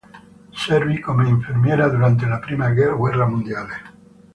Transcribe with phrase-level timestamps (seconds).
[0.49, 3.75] Servì come infermiera durante la prima guerra mondiale.